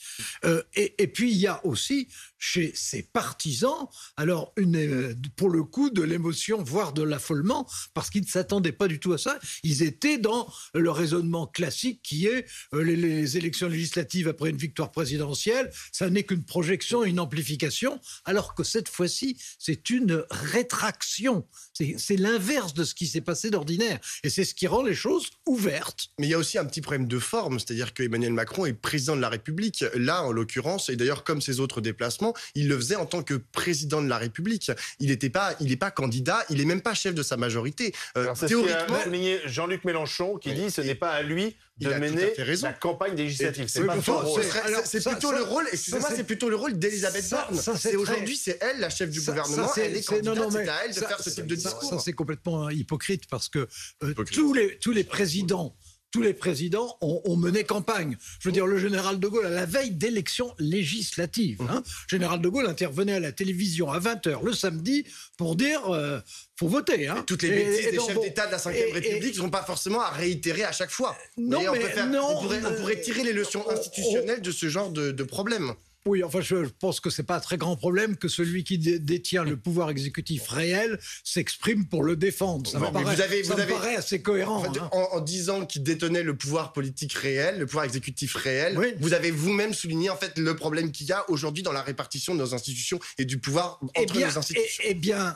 Euh, 0.43 0.63
et, 0.75 1.07
puis, 1.07 1.31
il 1.31 1.37
y 1.37 1.47
a 1.47 1.63
aussi 1.65 2.07
chez 2.39 2.71
ses 2.75 3.03
partisans, 3.03 3.87
alors, 4.15 4.53
euh, 4.59 5.13
pour 5.35 5.49
le 5.49 5.63
coup, 5.63 5.89
de 5.89 6.01
l'émotion, 6.01 6.63
voire 6.63 6.93
de 6.93 7.03
l'affolement, 7.03 7.67
parce 7.93 8.09
qu'ils 8.09 8.23
ne 8.23 8.27
s'attendaient 8.27 8.71
pas 8.71 8.87
du 8.87 8.99
tout 8.99 9.13
à 9.13 9.17
ça. 9.17 9.39
Ils 9.63 9.83
étaient 9.83 10.17
dans 10.17 10.51
le 10.73 10.89
raisonnement 10.89 11.45
classique 11.45 12.01
qui 12.01 12.25
est 12.25 12.45
euh, 12.73 12.83
les, 12.83 13.37
élections 13.37 13.67
législatives 13.67 14.27
après 14.27 14.49
une 14.49 14.57
victoire 14.57 14.91
présidentielle, 14.91 15.71
ça 15.91 16.09
n'est 16.09 16.23
qu'une 16.23 16.43
projection, 16.43 17.03
une 17.03 17.19
amplification, 17.19 17.99
alors 18.25 18.55
que 18.55 18.63
cette 18.63 18.89
fois-ci, 18.89 19.37
c'est 19.59 19.89
une 19.89 20.25
rétraction. 20.31 21.45
C'est 21.73 22.17
l'inverse 22.17 22.73
de 22.73 22.83
ce 22.83 22.95
qui 22.95 23.05
s'est 23.05 23.21
passé 23.21 23.51
d'ordinaire. 23.51 23.99
Et 24.23 24.29
c'est 24.29 24.45
ce 24.45 24.55
qui 24.55 24.65
rend 24.65 24.81
les 24.81 24.95
choses 24.95 25.29
ouvertes. 25.45 26.09
Mais 26.19 26.27
il 26.27 26.29
y 26.31 26.33
a 26.33 26.37
aussi 26.37 26.46
un 26.55 26.65
petit 26.65 26.81
problème 26.81 27.07
de 27.07 27.19
forme, 27.19 27.59
c'est-à-dire 27.59 27.93
que 27.93 28.03
Emmanuel 28.03 28.31
Macron 28.33 28.65
est 28.65 28.73
président 28.73 29.15
de 29.15 29.21
la 29.21 29.29
République. 29.29 29.83
Là, 29.95 30.23
en 30.23 30.31
l'occurrence, 30.31 30.89
et 30.89 30.95
d'ailleurs 30.95 31.23
comme 31.23 31.41
ses 31.41 31.59
autres 31.59 31.81
déplacements, 31.81 32.33
il 32.55 32.67
le 32.67 32.77
faisait 32.77 32.95
en 32.95 33.05
tant 33.05 33.23
que 33.23 33.33
président 33.33 34.01
de 34.01 34.07
la 34.07 34.17
République. 34.17 34.71
Il 34.99 35.09
n'était 35.09 35.29
pas, 35.29 35.55
il 35.59 35.67
n'est 35.69 35.75
pas 35.75 35.91
candidat, 35.91 36.45
il 36.49 36.61
est 36.61 36.65
même 36.65 36.81
pas 36.81 36.93
chef 36.93 37.13
de 37.15 37.23
sa 37.23 37.37
majorité. 37.37 37.93
Euh, 38.17 38.23
Alors, 38.23 38.37
ce 38.37 38.45
théoriquement, 38.45 39.01
souligné 39.03 39.39
Jean-Luc 39.45 39.83
Mélenchon 39.83 40.37
qui 40.37 40.49
Oui. 40.49 40.55
dit 40.55 40.71
ce 40.71 40.81
n'est 40.81 40.95
pas 40.95 41.09
à 41.11 41.21
lui 41.23 41.55
de 41.79 41.89
mener 41.93 42.33
la 42.63 42.73
campagne 42.73 43.15
législative. 43.15 43.67
C'est 43.67 43.81
ce 43.81 43.85
plutôt 43.85 45.29
ça- 45.29 45.37
le 45.37 45.43
rôle, 45.43 45.65
excusez-moi, 45.71 46.09
c'est 46.15 46.23
plutôt 46.23 46.49
le 46.49 46.55
rôle 46.55 46.77
d'Elisabeth 46.79 47.29
Borne. 47.29 47.59
aujourd'hui, 47.97 48.35
c'est 48.37 48.57
elle 48.61 48.79
la 48.79 48.89
chef 48.89 49.09
du 49.09 49.19
Ça- 49.19 49.31
gouvernement, 49.31 49.69
c'est- 49.73 49.85
elle 49.85 49.95
est 49.95 50.01
c'est- 50.01 50.21
non, 50.23 50.31
candidate, 50.33 50.37
non, 50.37 50.51
c'est 50.51 50.63
mais 50.63 50.69
à 50.69 50.85
elle 50.85 50.89
de 50.95 50.99
ça- 50.99 51.07
faire 51.07 51.21
ce 51.21 51.29
type 51.29 51.45
de 51.47 51.55
discours. 51.55 51.89
Ça, 51.89 51.99
c'est 51.99 52.13
complètement 52.13 52.69
hypocrite 52.69 53.23
parce 53.29 53.47
que 53.49 53.59
euh, 53.59 54.09
Hypocrite. 54.11 54.35
tous, 54.35 54.53
les, 54.53 54.77
tous 54.79 54.91
les 54.91 55.03
présidents. 55.03 55.75
Tous 56.11 56.21
les 56.21 56.33
présidents 56.33 56.97
ont, 57.01 57.21
ont 57.25 57.35
mené 57.35 57.63
campagne. 57.65 58.17
Je 58.39 58.47
veux 58.47 58.53
dire, 58.53 58.65
le 58.65 58.77
général 58.77 59.19
de 59.19 59.27
Gaulle, 59.27 59.45
à 59.45 59.49
la 59.49 59.65
veille 59.65 59.91
d'élections 59.91 60.53
législatives, 60.57 61.61
hein, 61.69 61.83
général 62.09 62.41
de 62.41 62.47
Gaulle 62.47 62.67
intervenait 62.67 63.13
à 63.13 63.19
la 63.19 63.31
télévision 63.33 63.91
à 63.91 63.99
20h 63.99 64.43
le 64.43 64.53
samedi 64.53 65.05
pour 65.37 65.55
dire 65.55 65.93
euh, 65.93 66.19
faut 66.57 66.67
voter. 66.69 67.07
Hein. 67.07 67.23
Toutes 67.27 67.43
les 67.43 67.49
Et- 67.49 67.51
bêtises 67.65 67.87
et 67.87 67.91
des 67.91 67.97
donc, 67.97 68.07
chefs 68.07 68.21
d'État 68.21 68.47
de 68.47 68.51
la 68.53 68.57
Ve 68.57 68.93
République 68.93 69.35
ne 69.35 69.41
sont 69.41 69.49
pas 69.49 69.63
forcément 69.63 70.01
à 70.01 70.09
réitérer 70.11 70.63
à 70.63 70.71
chaque 70.71 70.91
fois. 70.91 71.15
Non, 71.37 71.59
on, 71.67 71.73
mais 71.73 71.79
peut 71.79 71.87
faire- 71.89 72.07
non, 72.07 72.25
on 72.37 72.41
pourrait, 72.41 72.61
on 72.63 72.67
euh, 72.71 72.79
pourrait 72.79 73.01
tirer 73.01 73.23
les 73.23 73.33
leçons 73.33 73.63
on- 73.67 73.71
institutionnelles 73.71 74.41
de 74.41 74.51
ce 74.51 74.69
genre 74.69 74.91
de, 74.91 75.11
de 75.11 75.23
problème. 75.23 75.73
Oui, 76.05 76.23
enfin, 76.23 76.39
je 76.39 76.55
pense 76.79 77.01
que 77.01 77.09
c'est 77.09 77.23
pas 77.23 77.35
un 77.35 77.39
très 77.41 77.57
grand 77.57 77.75
problème 77.75 78.15
que 78.15 78.29
celui 78.29 78.63
qui 78.63 78.77
dé- 78.77 78.97
détient 78.99 79.43
le 79.43 79.57
pouvoir 79.57 79.89
exécutif 79.89 80.47
réel 80.47 80.99
s'exprime 81.25 81.85
pour 81.85 82.01
le 82.03 82.15
défendre. 82.15 82.69
Ça, 82.69 82.79
Non, 82.79 82.87
me 82.87 82.93
paraît, 82.93 83.15
vous 83.15 83.21
avez- 83.21 83.43
ça 83.43 83.51
vous 83.53 83.57
me 83.57 83.63
avez- 83.63 83.73
paraît 83.73 83.95
assez 83.97 84.21
cohérent. 84.21 84.63
En, 84.65 84.73
fait, 84.73 84.79
hein. 84.79 84.89
en, 84.93 85.17
en 85.17 85.19
disant 85.19 85.65
qu'il 85.65 85.83
détenait 85.83 86.23
le 86.23 86.37
pouvoir 86.37 86.71
politique 86.71 87.11
réel, 87.11 87.59
le 87.59 87.65
pouvoir 87.65 87.83
exécutif 87.83 88.35
réel, 88.35 88.77
Oui. 88.77 88.93
vous 88.99 89.13
avez 89.13 89.31
vous-même 89.31 89.73
souligné 89.73 90.09
en 90.09 90.15
fait 90.15 90.37
le 90.37 90.55
problème 90.55 90.93
qu'il 90.93 91.07
y 91.07 91.11
a 91.11 91.29
aujourd'hui 91.29 91.61
dans 91.63 91.73
la 91.73 91.81
répartition 91.81 92.33
de 92.35 92.39
nos 92.39 92.53
institutions 92.53 92.99
et 93.17 93.25
du 93.25 93.39
pouvoir 93.39 93.79
entre 93.81 93.91
Eh 94.01 94.05
bien, 94.05 94.27
nos 94.29 94.37
institutions. 94.37 94.83
eh- 94.85 94.91
eh 94.91 94.93
bien, 94.93 95.35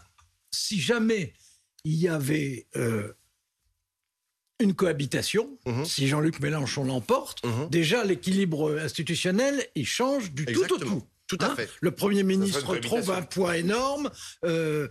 si 0.51 0.79
jamais 0.79 1.33
il 1.83 1.95
y 1.95 2.07
avait 2.07 2.67
euh, 2.77 3.11
une 4.61 4.73
cohabitation, 4.73 5.57
Mhm. 5.65 5.85
si 5.85 6.07
Jean-Luc 6.07 6.39
Mélenchon 6.39 6.83
l'emporte, 6.85 7.43
Mhm. 7.45 7.69
déjà 7.69 8.03
l'équilibre 8.03 8.79
institutionnel, 8.79 9.65
il 9.75 9.85
change 9.85 10.31
du 10.31 10.45
tout 10.45 10.73
au 10.73 10.77
tout. 10.77 11.03
Tout 11.27 11.37
à 11.39 11.45
Hein 11.51 11.55
fait. 11.55 11.69
Le 11.81 11.91
Premier 11.91 12.23
ministre 12.23 12.75
trouve 12.77 13.11
un 13.11 13.21
poids 13.21 13.57
énorme. 13.57 14.09
euh, 14.45 14.87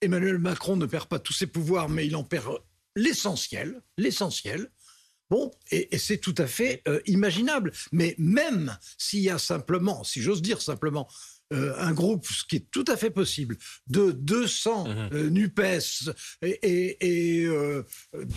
Emmanuel 0.00 0.38
Macron 0.38 0.76
ne 0.76 0.86
perd 0.86 1.06
pas 1.08 1.18
tous 1.18 1.32
ses 1.32 1.46
pouvoirs, 1.46 1.88
mais 1.88 2.06
il 2.06 2.14
en 2.16 2.22
perd 2.24 2.58
l'essentiel. 2.94 3.82
L'essentiel. 3.98 4.70
Bon, 5.30 5.50
et, 5.70 5.94
et 5.94 5.98
c'est 5.98 6.18
tout 6.18 6.34
à 6.38 6.46
fait 6.46 6.82
euh, 6.88 7.00
imaginable. 7.06 7.72
Mais 7.92 8.14
même 8.18 8.76
s'il 8.98 9.20
y 9.20 9.30
a 9.30 9.38
simplement, 9.38 10.04
si 10.04 10.22
j'ose 10.22 10.42
dire 10.42 10.60
simplement, 10.62 11.08
euh, 11.52 11.74
un 11.78 11.92
groupe, 11.92 12.26
ce 12.26 12.42
qui 12.44 12.56
est 12.56 12.66
tout 12.72 12.84
à 12.88 12.96
fait 12.96 13.10
possible, 13.10 13.56
de 13.86 14.10
200 14.10 14.88
Mhm. 14.88 15.08
euh, 15.12 15.30
NUPES 15.30 16.10
et, 16.42 16.48
et- 16.50 17.38
et, 17.42 17.44
euh, 17.44 17.84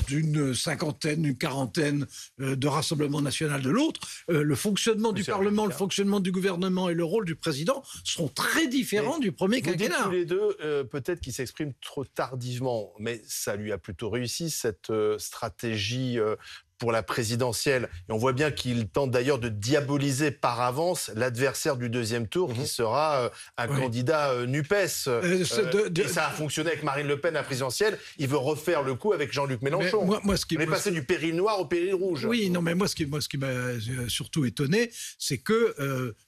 d'une 0.08 0.54
cinquantaine, 0.54 1.26
une 1.26 1.36
quarantaine 1.38 2.06
de 2.38 2.68
Rassemblement 2.68 3.20
national 3.22 3.64
de 3.64 3.70
l'autre, 3.72 4.00
le 4.28 4.54
fonctionnement 4.56 5.12
du 5.12 5.24
Parlement, 5.24 5.66
le 5.66 5.74
fonctionnement 5.74 6.20
du 6.20 6.32
gouvernement 6.32 6.88
et 6.90 6.94
le 6.94 7.04
rôle 7.04 7.26
du 7.26 7.36
président 7.36 7.82
seront 8.04 8.28
très 8.28 8.68
différents 8.68 9.18
du 9.18 9.32
premier 9.32 9.62
Vous 9.62 9.72
dites 9.74 9.88
quinquennat. 9.90 10.04
tous 10.04 10.12
les 10.12 10.26
deux, 10.26 10.56
peut-être 10.92 11.20
qu'il 11.22 11.34
s'exprime 11.34 11.74
trop 11.82 12.06
tardivement, 12.06 12.94
mais 13.00 13.24
ça 13.28 13.56
lui 13.56 13.72
a 13.72 13.80
plutôt 13.80 14.12
réussi, 14.12 14.52
cette 14.52 14.92
stratégie 15.18 16.18
pour 16.80 16.92
la 16.92 17.04
présidentielle. 17.04 17.90
Et 18.08 18.12
on 18.14 18.18
voit 18.18 18.34
bien 18.34 18.50
qu'il 18.52 18.88
tente 18.88 19.12
d'ailleurs 19.12 19.38
de 19.38 19.50
diaboliser 19.50 20.32
par 20.32 20.62
avance 20.62 21.12
l'adversaire 21.16 21.76
du 21.78 21.90
deuxième 21.90 22.28
tour, 22.28 22.54
qui 22.54 22.62
Mhm. 22.62 22.66
sera 22.66 23.22
euh, 23.26 23.30
un 23.58 23.68
Oui. 23.68 23.80
candidat 23.80 24.32
euh, 24.32 24.46
NUPES. 24.48 25.08
Euh, 25.08 25.22
de- 25.22 25.90
de- 25.90 26.02
et 26.04 26.08
ça 26.08 26.28
a 26.28 26.32
fonctionné 26.32 26.72
avec 26.72 26.84
Marine 26.84 27.08
Le 27.08 27.20
Pen 27.20 27.36
à 27.36 27.40
la 27.40 27.44
présidentielle. 27.44 28.00
Il 28.18 28.28
veut 28.28 28.38
refaire 28.38 28.82
le 28.82 28.96
coup 28.96 29.14
avec 29.14 29.32
Jean-Luc 29.34 29.62
Mélenchon. 29.62 30.06
moi, 30.06 30.22
moi, 30.24 30.38
ce 30.38 30.46
qui, 30.46 30.58
on 30.58 30.62
est 30.62 30.66
moi, 30.66 30.76
passé 30.76 30.92
du 30.92 31.04
péril 31.04 31.36
noir 31.36 31.60
au 31.60 31.66
péril 31.66 31.94
rouge. 31.94 32.26
Oui, 32.26 32.50
non, 32.50 32.62
mais 32.62 32.74
moi, 32.76 32.88
ce 32.88 32.96
qui, 32.96 33.06
moi, 33.06 33.20
ce 33.22 33.28
qui 33.30 33.38
m'a 33.38 33.48
surtout 34.08 34.46
étonné, 34.46 34.90
c'est 35.18 35.38
que 35.38 35.76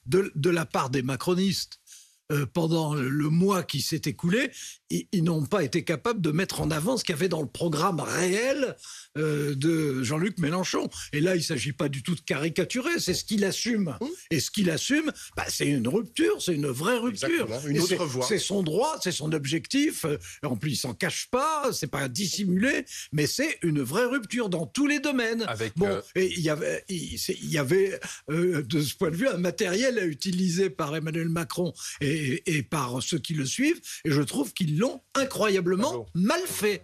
de, 0.06 0.30
de 0.34 0.50
la 0.50 0.66
part 0.66 0.90
des 0.90 1.02
macronistes, 1.02 1.78
euh, 2.32 2.46
pendant 2.46 2.94
le 2.94 3.28
mois 3.28 3.62
qui 3.62 3.80
s'est 3.80 4.02
écoulé, 4.06 4.50
ils, 4.90 5.06
ils 5.12 5.22
n'ont 5.22 5.44
pas 5.46 5.62
été 5.62 5.84
capables 5.84 6.20
de 6.20 6.30
mettre 6.32 6.60
en 6.60 6.70
avant 6.70 6.96
ce 6.96 7.04
qu'il 7.04 7.14
y 7.14 7.18
avait 7.18 7.28
dans 7.28 7.42
le 7.42 7.48
programme 7.48 8.00
réel 8.00 8.76
euh, 9.18 9.54
de 9.54 10.02
Jean-Luc 10.02 10.38
Mélenchon. 10.38 10.88
Et 11.12 11.20
là, 11.20 11.34
il 11.34 11.38
ne 11.38 11.44
s'agit 11.44 11.72
pas 11.72 11.88
du 11.88 12.02
tout 12.02 12.14
de 12.14 12.20
caricaturer, 12.20 12.98
c'est 12.98 13.14
ce 13.14 13.24
qu'il 13.24 13.44
assume. 13.44 13.96
Et 14.30 14.40
ce 14.40 14.50
qu'il 14.50 14.70
assume, 14.70 15.12
bah, 15.36 15.44
c'est 15.48 15.66
une 15.66 15.86
rupture, 15.88 16.40
c'est 16.42 16.54
une 16.54 16.66
vraie 16.68 16.98
rupture. 16.98 17.28
Exactement, 17.28 17.60
une 17.68 17.78
autre 17.80 17.88
c'est- 17.88 17.96
voie. 17.96 18.26
C'est 18.26 18.38
son 18.38 18.62
droit, 18.62 18.98
c'est 19.02 19.12
son 19.12 19.32
objectif. 19.32 20.04
euh, 20.04 20.16
En 20.42 20.56
plus, 20.56 20.72
il 20.72 20.76
s'en 20.76 20.94
cache 20.94 21.28
pas, 21.30 21.70
c'est 21.72 21.86
pas 21.90 22.08
dissimulé, 22.08 22.84
mais 23.12 23.26
c'est 23.26 23.58
une 23.62 23.80
vraie 23.82 24.06
rupture 24.06 24.48
dans 24.48 24.66
tous 24.66 24.86
les 24.86 25.00
domaines. 25.00 25.44
Avec, 25.46 25.72
Bon, 25.76 25.86
euh, 25.86 26.00
et 26.14 26.32
il 26.32 26.40
y 26.40 26.48
avait, 26.50 26.84
il, 26.88 27.18
c'est- 27.18 27.36
il 27.42 27.50
y 27.50 27.58
avait 27.58 27.98
euh, 28.30 28.62
de 28.62 28.80
ce 28.80 28.94
point 28.94 29.10
de 29.10 29.16
vue 29.16 29.28
un 29.28 29.36
matériel 29.38 29.98
à 29.98 30.04
utiliser 30.06 30.70
par 30.70 30.94
Emmanuel 30.96 31.28
Macron 31.28 31.72
et, 32.00 32.21
et 32.46 32.62
par 32.62 33.02
ceux 33.02 33.18
qui 33.18 33.34
le 33.34 33.44
suivent, 33.44 33.80
et 34.04 34.10
je 34.10 34.22
trouve 34.22 34.52
qu'ils 34.52 34.78
l'ont 34.78 35.00
incroyablement 35.14 35.82
Bravo. 35.88 36.06
mal 36.14 36.40
fait. 36.46 36.82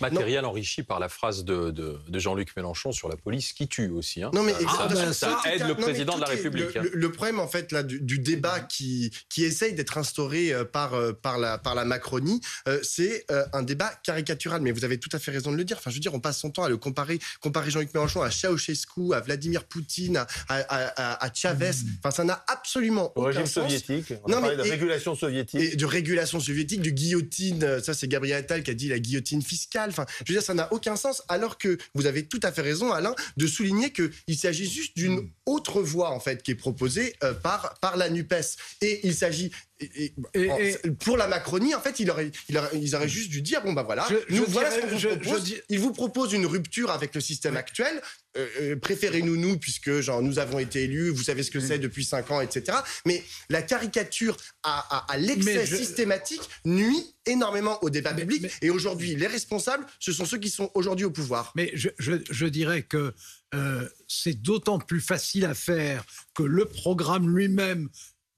Matériel 0.00 0.44
enrichi 0.44 0.82
par 0.82 0.98
la 1.00 1.08
phrase 1.08 1.44
de, 1.44 1.70
de- 1.70 1.98
de 2.08 2.18
Jean-Luc 2.18 2.54
Mélenchon 2.56 2.92
sur 2.92 3.08
la 3.08 3.16
police 3.16 3.52
qui 3.52 3.68
tue 3.68 3.88
aussi. 3.90 4.22
hein. 4.22 4.30
Non, 4.34 4.42
mais 4.42 4.52
ça, 4.52 4.60
exactement. 4.60 4.88
ça- 4.88 5.04
bah, 5.04 5.12
ça 5.12 5.40
ça- 5.44 5.54
aide 5.54 5.66
le 5.68 5.74
président 5.74 6.16
de 6.16 6.20
la 6.20 6.26
République. 6.26 6.74
Le, 6.74 6.80
hein. 6.80 6.84
le- 6.92 7.12
problème, 7.12 7.38
en 7.40 7.48
fait, 7.48 7.70
là, 7.72 7.82
du, 7.82 8.00
du 8.00 8.18
débat 8.18 8.60
qui, 8.60 9.10
qui 9.28 9.44
essaye 9.44 9.74
d'être 9.74 9.98
instauré 9.98 10.52
euh, 10.52 10.64
par, 10.64 10.94
euh, 10.94 11.12
par, 11.12 11.38
la, 11.38 11.58
par 11.58 11.74
la 11.74 11.84
Macronie, 11.84 12.40
euh, 12.68 12.78
c'est 12.82 13.24
euh, 13.30 13.44
un 13.52 13.62
débat 13.62 13.92
caricatural. 14.02 14.60
Mais 14.62 14.72
vous 14.72 14.84
avez 14.84 14.98
tout 14.98 15.10
à 15.12 15.18
fait 15.18 15.30
raison 15.30 15.52
de 15.52 15.56
le 15.56 15.64
dire. 15.64 15.76
Enfin, 15.78 15.90
je 15.90 15.96
veux 15.96 16.00
dire, 16.00 16.14
on 16.14 16.20
passe 16.20 16.38
son 16.38 16.50
temps 16.50 16.64
à 16.64 16.68
le 16.68 16.76
comparer, 16.76 17.18
comparer 17.40 17.70
Jean-Luc 17.70 17.92
Mélenchon 17.94 18.22
à 18.22 18.30
Ceausescu, 18.30 19.14
à 19.14 19.20
Vladimir 19.20 19.64
Poutine, 19.64 20.16
à, 20.18 20.26
à, 20.48 20.56
à- 20.58 21.24
à 21.26 21.32
Chavez. 21.32 21.70
Enfin, 21.98 22.10
ça 22.10 22.24
n'a 22.24 22.44
absolument 22.48 23.12
Au 23.16 23.20
aucun 23.22 23.28
régime 23.28 23.46
sens. 23.46 23.64
soviétique, 23.70 24.14
on 24.24 24.30
Non, 24.30 24.38
a 24.38 24.40
parlé 24.40 24.56
mais- 24.56 24.62
de 24.62 24.68
et- 24.68 24.70
régulation 24.70 25.14
soviétique. 25.14 25.60
Et 25.60 25.76
de 25.76 25.86
régulation 25.86 26.40
soviétique, 26.40 26.82
de 26.82 26.90
guillotine, 26.90 27.80
ça 27.82 27.94
c'est 27.94 28.08
Gabriel 28.08 28.38
Attal 28.38 28.62
qui 28.62 28.70
a 28.70 28.74
dit 28.74 28.88
la 28.88 28.98
guillotine 28.98 29.42
fiscale. 29.42 29.83
Enfin, 29.90 30.06
je 30.24 30.32
veux 30.32 30.38
dire, 30.38 30.42
ça 30.42 30.54
n'a 30.54 30.72
aucun 30.72 30.96
sens. 30.96 31.22
Alors 31.28 31.58
que 31.58 31.78
vous 31.94 32.06
avez 32.06 32.26
tout 32.26 32.40
à 32.42 32.52
fait 32.52 32.62
raison, 32.62 32.92
Alain, 32.92 33.14
de 33.36 33.46
souligner 33.46 33.92
qu'il 33.92 34.38
s'agit 34.38 34.68
juste 34.68 34.96
d'une 34.96 35.30
autre 35.46 35.82
voie 35.82 36.10
en 36.10 36.20
fait 36.20 36.42
qui 36.42 36.52
est 36.52 36.56
proposée 36.56 37.14
euh, 37.22 37.34
par 37.34 37.74
par 37.80 37.96
la 37.96 38.08
Nupes. 38.08 38.34
Et 38.80 39.06
il 39.06 39.14
s'agit 39.14 39.50
et- 39.80 40.04
et- 40.04 40.14
Et- 40.34 40.50
en- 40.50 40.58
et- 40.58 40.78
pour 41.00 41.16
la 41.16 41.26
Macronie, 41.26 41.74
en 41.74 41.80
fait, 41.80 41.98
il 42.00 42.10
aurait, 42.10 42.30
il 42.48 42.56
aurait- 42.58 42.70
ils 42.80 42.94
auraient 42.94 43.08
juste 43.08 43.30
dû 43.30 43.42
dire 43.42 43.62
bon 43.62 43.72
bah 43.72 43.82
voilà, 43.82 44.06
Je- 44.08 44.34
je 44.34 44.40
nous 44.40 44.44
voilà 44.48 44.68
dirais- 44.70 44.80
ce 44.82 44.86
qu'on 44.86 44.92
vous 44.92 44.98
je- 45.00 45.08
propose. 45.08 45.38
je 45.40 45.44
dis- 45.44 45.60
Il 45.68 45.80
vous 45.80 45.92
propose 45.92 46.32
une 46.32 46.46
rupture 46.46 46.90
avec 46.90 47.14
le 47.14 47.20
système 47.20 47.56
actuel. 47.56 48.00
Euh, 48.36 48.46
euh, 48.60 48.76
préférez-nous 48.76 49.36
nous 49.36 49.58
puisque 49.58 50.00
genre 50.00 50.20
nous 50.22 50.38
avons 50.40 50.58
été 50.58 50.84
élus, 50.84 51.10
vous 51.10 51.22
savez 51.22 51.42
ce 51.44 51.50
que 51.52 51.60
c'est 51.60 51.78
depuis 51.78 52.04
cinq 52.04 52.30
ans, 52.32 52.40
etc. 52.40 52.78
Mais 53.06 53.22
la 53.48 53.62
caricature 53.62 54.36
à, 54.62 54.96
à- 54.96 55.12
à 55.12 55.16
l'excès 55.18 55.66
je- 55.66 55.76
systématique 55.76 56.42
nuit 56.64 57.14
énormément 57.26 57.82
au 57.82 57.90
débat 57.90 58.12
Mais- 58.12 58.22
public. 58.22 58.42
mais- 58.42 58.50
Et 58.62 58.70
aujourd'hui, 58.70 59.14
les 59.16 59.26
responsables, 59.28 59.86
ce 60.00 60.12
sont 60.12 60.24
ceux 60.24 60.38
qui 60.38 60.50
sont 60.50 60.70
aujourd'hui 60.74 61.04
au 61.04 61.10
pouvoir. 61.10 61.52
Mais 61.54 61.70
je, 61.74 61.88
je- 61.98 62.22
je 62.30 62.46
dirais 62.46 62.82
que 62.82 63.12
euh, 63.54 63.88
c'est 64.08 64.34
d'autant 64.42 64.80
plus 64.80 65.00
facile 65.00 65.44
à 65.44 65.54
faire 65.54 66.04
que 66.34 66.42
le 66.42 66.64
programme 66.64 67.28
lui-même 67.36 67.88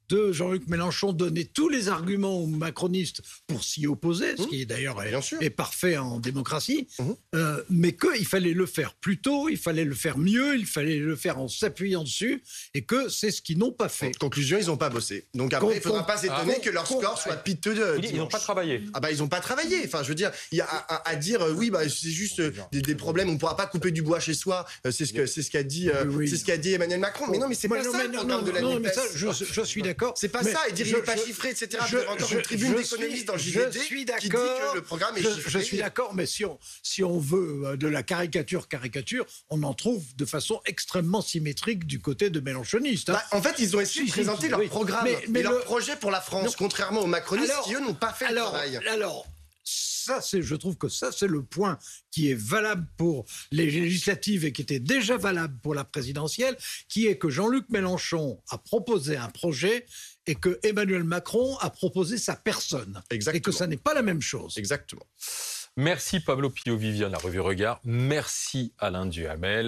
de 0.08 0.32
Jean-Luc 0.32 0.66
Mélenchon 0.68 1.12
donnait 1.12 1.44
tous 1.44 1.68
les 1.68 1.88
arguments 1.88 2.38
aux 2.38 2.46
macronistes 2.46 3.22
pour 3.46 3.62
s'y 3.64 3.86
opposer, 3.86 4.36
ce 4.36 4.42
Mmh. 4.42 4.46
qui 4.48 4.66
d'ailleurs 4.66 5.02
est, 5.02 5.08
Bien 5.10 5.20
sûr. 5.20 5.38
est 5.42 5.50
parfait 5.50 5.96
en 5.96 6.18
démocratie, 6.20 6.86
Mmh. 6.98 7.04
euh, 7.34 7.62
mais 7.70 7.92
qu'il 7.96 8.26
fallait 8.26 8.52
le 8.52 8.66
faire 8.66 8.94
plus 8.94 9.18
tôt, 9.18 9.48
il 9.48 9.56
fallait 9.58 9.84
le 9.84 9.94
faire 9.94 10.18
mieux, 10.18 10.56
il 10.56 10.66
fallait 10.66 10.98
le 10.98 11.16
faire 11.16 11.38
en 11.38 11.48
s'appuyant 11.48 12.04
dessus, 12.04 12.42
et 12.75 12.82
que 12.82 13.08
c'est 13.08 13.30
ce 13.30 13.42
qu'ils 13.42 13.58
n'ont 13.58 13.72
pas 13.72 13.88
fait. 13.88 14.16
Conclusion, 14.18 14.58
ils 14.60 14.66
n'ont 14.66 14.76
pas 14.76 14.90
bossé. 14.90 15.26
Donc 15.34 15.52
après, 15.54 15.75
il 15.75 15.76
ne 15.76 15.80
faudra 15.80 16.06
pas 16.06 16.16
s'étonner 16.16 16.54
Ah, 16.56 16.60
que 16.60 16.70
leur 16.70 16.86
score 16.86 17.18
soit 17.20 17.36
piteux 17.36 17.75
de 17.75 17.98
Ils- 18.02 18.10
Ils 18.10 18.16
n'ont 18.16 18.26
pas 18.26 18.38
travaillé. 18.38 18.82
Ah 18.94 19.00
bah 19.00 19.10
ils 19.10 19.22
ont 19.22 19.28
pas 19.28 19.40
travaillé. 19.40 19.82
Enfin, 19.84 20.02
je 20.02 20.08
veux 20.08 20.14
dire, 20.14 20.30
il 20.52 20.58
y 20.58 20.60
a 20.60 20.66
à, 20.66 20.94
à- 20.96 21.08
à 21.10 21.16
dire 21.16 21.42
euh, 21.42 21.52
oui, 21.52 21.70
bah 21.70 21.88
c'est 21.88 22.10
juste 22.10 22.40
euh, 22.40 22.52
des, 22.72 22.82
des 22.82 22.94
problèmes. 22.94 23.28
On 23.28 23.38
pourra 23.38 23.56
pas 23.56 23.66
couper 23.66 23.90
du 23.90 24.02
bois 24.02 24.20
chez 24.20 24.34
soi. 24.34 24.64
Euh, 24.86 24.90
c'est 24.90 25.04
ce 25.06 25.12
que 25.12 25.26
c'est 25.26 25.42
ce 25.42 25.50
qu'a 25.50 25.62
dit, 25.62 25.88
euh, 25.90 26.04
Oui, 26.06 26.14
oui. 26.16 26.28
c'est 26.28 26.36
ce 26.36 26.44
qu'a 26.44 26.56
dit 26.56 26.72
Emmanuel 26.72 27.00
Macron. 27.00 27.26
Mais 27.30 27.38
non, 27.38 27.48
mais 27.48 27.54
c'est 27.54 27.68
pas 27.68 27.82
non, 27.82 27.90
ça 27.92 28.04
le 28.04 28.12
non, 28.12 28.42
de 28.42 28.50
la 28.50 28.60
non, 28.60 28.80
mais 28.80 28.92
ça, 28.92 29.02
je, 29.14 29.26
je 29.32 29.60
suis 29.62 29.82
d'accord. 29.82 29.95
C'est 30.16 30.28
pas 30.28 30.42
mais 30.42 30.52
ça. 30.52 30.60
Et 30.68 30.72
dire 30.72 30.86
il 30.86 30.90
je- 30.92 30.96
n'est 30.96 31.02
pas 31.02 31.16
je- 31.16 31.22
chiffré, 31.24 31.50
etc. 31.50 31.82
je- 31.88 31.98
encore 32.08 32.32
une 32.32 32.42
tribune 32.42 32.74
d'économistes 32.74 33.16
suis- 33.16 33.24
dans 33.24 33.32
le 33.34 33.38
je 33.38 33.50
JDD 33.50 33.72
suis 33.80 33.88
qui 33.88 34.18
dit 34.20 34.28
d'accord. 34.28 34.70
que 34.72 34.76
le 34.76 34.82
programme 34.82 35.16
est 35.16 35.22
Je, 35.22 35.28
chiffré. 35.30 35.50
je 35.50 35.58
suis 35.58 35.76
d'accord, 35.78 36.14
mais 36.14 36.26
si 36.26 36.44
on, 36.44 36.58
si 36.82 37.02
on 37.04 37.18
veut 37.18 37.62
euh, 37.64 37.76
de 37.76 37.86
la 37.88 38.02
caricature, 38.02 38.68
caricature, 38.68 39.26
on 39.50 39.62
en 39.62 39.74
trouve 39.74 40.04
de 40.16 40.24
façon 40.24 40.60
extrêmement 40.66 41.20
symétrique 41.22 41.86
du 41.86 42.00
côté 42.00 42.30
de 42.30 42.40
Mélenchonistes. 42.40 43.10
hein. 43.10 43.14
Bah, 43.30 43.36
en 43.38 43.42
fait, 43.42 43.54
ils 43.58 43.76
ont 43.76 43.80
essayé 43.80 44.00
Si, 44.02 44.06
de 44.06 44.12
présenter 44.12 44.42
si, 44.44 44.48
leur 44.48 44.60
oui. 44.60 44.68
programme 44.68 45.04
Mais- 45.04 45.22
mais 45.28 45.40
et 45.40 45.42
leur 45.42 45.52
le- 45.52 45.60
projet 45.60 45.96
pour 45.96 46.10
la 46.10 46.20
France, 46.20 46.44
Non. 46.46 46.52
contrairement 46.58 47.00
aux 47.02 47.06
macronistes 47.06 47.50
Alors- 47.50 47.64
qui, 47.64 47.74
eux, 47.74 47.80
n'ont 47.80 47.94
pas 47.94 48.12
fait 48.12 48.26
le 48.26 48.32
alors, 48.32 48.50
travail. 48.50 48.80
alors, 48.88 49.26
ça, 50.06 50.20
c'est, 50.20 50.40
je 50.40 50.54
trouve 50.54 50.76
que 50.76 50.88
ça, 50.88 51.10
c'est 51.10 51.26
le 51.26 51.42
point 51.42 51.78
qui 52.12 52.30
est 52.30 52.38
valable 52.38 52.86
pour 52.96 53.25
les 53.50 53.68
législatives 53.68 54.44
et 54.44 54.52
qui 54.52 54.62
était 54.62 54.78
déjà 54.78 55.16
valable 55.16 55.58
pour 55.62 55.75
la 55.75 55.84
présidentielle, 55.84 56.56
qui 56.88 57.08
est 57.08 57.18
que 57.18 57.28
Jean-Luc 57.28 57.68
Mélenchon 57.70 58.40
a 58.50 58.58
proposé 58.58 59.16
un 59.16 59.28
projet 59.28 59.84
et 60.26 60.36
que 60.36 60.60
Emmanuel 60.62 61.02
Macron 61.02 61.56
a 61.58 61.70
proposé 61.70 62.18
sa 62.18 62.36
personne. 62.36 63.02
Et 63.06 63.08
que 63.10 63.14
Exactement. 63.16 63.56
ça 63.56 63.66
n'est 63.66 63.76
pas 63.76 63.94
la 63.94 64.02
même 64.02 64.22
chose. 64.22 64.56
Exactement. 64.58 65.06
Merci 65.76 66.20
Pablo 66.20 66.50
Pio 66.50 66.76
Vivian, 66.76 67.10
la 67.10 67.18
revue 67.18 67.40
Regard. 67.40 67.80
Merci 67.84 68.72
Alain 68.78 69.06
Duhamel. 69.06 69.64